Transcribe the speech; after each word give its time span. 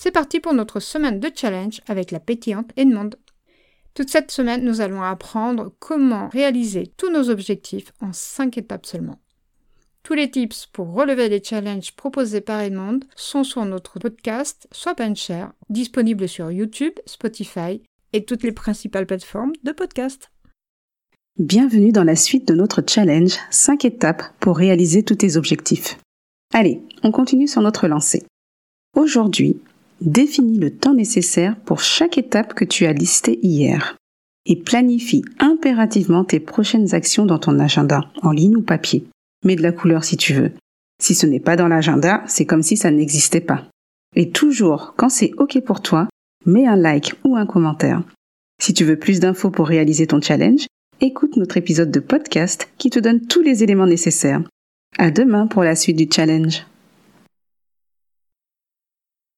C'est 0.00 0.12
parti 0.12 0.38
pour 0.38 0.54
notre 0.54 0.78
semaine 0.78 1.18
de 1.18 1.28
challenge 1.34 1.80
avec 1.88 2.12
la 2.12 2.20
pétillante 2.20 2.70
Edmond. 2.76 3.10
Toute 3.94 4.10
cette 4.10 4.30
semaine, 4.30 4.62
nous 4.62 4.80
allons 4.80 5.02
apprendre 5.02 5.74
comment 5.80 6.28
réaliser 6.28 6.92
tous 6.96 7.10
nos 7.10 7.30
objectifs 7.30 7.92
en 8.00 8.12
5 8.12 8.58
étapes 8.58 8.86
seulement. 8.86 9.18
Tous 10.04 10.14
les 10.14 10.30
tips 10.30 10.66
pour 10.66 10.92
relever 10.92 11.28
les 11.28 11.42
challenges 11.42 11.96
proposés 11.96 12.40
par 12.40 12.60
Edmond 12.60 13.00
sont 13.16 13.42
sur 13.42 13.64
notre 13.64 13.98
podcast 13.98 14.68
Swap 14.70 15.00
and 15.00 15.16
Share, 15.16 15.52
disponible 15.68 16.28
sur 16.28 16.52
YouTube, 16.52 16.94
Spotify 17.04 17.82
et 18.12 18.24
toutes 18.24 18.44
les 18.44 18.52
principales 18.52 19.06
plateformes 19.06 19.52
de 19.64 19.72
podcast. 19.72 20.30
Bienvenue 21.40 21.90
dans 21.90 22.04
la 22.04 22.16
suite 22.16 22.46
de 22.46 22.54
notre 22.54 22.84
challenge 22.88 23.36
5 23.50 23.84
étapes 23.84 24.22
pour 24.38 24.58
réaliser 24.58 25.02
tous 25.02 25.16
tes 25.16 25.36
objectifs. 25.36 25.98
Allez, 26.54 26.82
on 27.02 27.10
continue 27.10 27.48
sur 27.48 27.62
notre 27.62 27.88
lancée. 27.88 28.22
Aujourd'hui, 28.94 29.60
définis 30.00 30.58
le 30.58 30.70
temps 30.70 30.94
nécessaire 30.94 31.56
pour 31.64 31.80
chaque 31.80 32.18
étape 32.18 32.54
que 32.54 32.64
tu 32.64 32.86
as 32.86 32.92
listée 32.92 33.38
hier 33.42 33.96
et 34.46 34.56
planifie 34.56 35.22
impérativement 35.38 36.24
tes 36.24 36.40
prochaines 36.40 36.94
actions 36.94 37.26
dans 37.26 37.38
ton 37.38 37.58
agenda, 37.58 38.10
en 38.22 38.30
ligne 38.30 38.56
ou 38.56 38.62
papier. 38.62 39.04
Mets 39.44 39.56
de 39.56 39.62
la 39.62 39.72
couleur 39.72 40.04
si 40.04 40.16
tu 40.16 40.32
veux. 40.32 40.52
Si 41.00 41.14
ce 41.14 41.26
n'est 41.26 41.38
pas 41.40 41.56
dans 41.56 41.68
l'agenda, 41.68 42.22
c'est 42.26 42.46
comme 42.46 42.62
si 42.62 42.76
ça 42.76 42.90
n'existait 42.90 43.42
pas. 43.42 43.66
Et 44.16 44.30
toujours, 44.30 44.94
quand 44.96 45.10
c'est 45.10 45.32
OK 45.36 45.60
pour 45.60 45.82
toi, 45.82 46.08
mets 46.46 46.66
un 46.66 46.76
like 46.76 47.14
ou 47.24 47.36
un 47.36 47.46
commentaire. 47.46 48.02
Si 48.60 48.74
tu 48.74 48.84
veux 48.84 48.98
plus 48.98 49.20
d'infos 49.20 49.50
pour 49.50 49.68
réaliser 49.68 50.06
ton 50.06 50.20
challenge, 50.20 50.66
écoute 51.00 51.36
notre 51.36 51.58
épisode 51.58 51.90
de 51.90 52.00
podcast 52.00 52.68
qui 52.78 52.90
te 52.90 52.98
donne 52.98 53.26
tous 53.26 53.42
les 53.42 53.62
éléments 53.62 53.86
nécessaires. 53.86 54.42
À 54.96 55.10
demain 55.10 55.46
pour 55.46 55.62
la 55.62 55.76
suite 55.76 55.96
du 55.96 56.08
challenge. 56.10 56.64